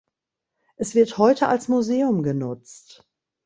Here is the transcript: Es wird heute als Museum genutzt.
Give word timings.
Es 0.77 0.95
wird 0.95 1.19
heute 1.19 1.47
als 1.47 1.67
Museum 1.67 2.23
genutzt. 2.23 3.07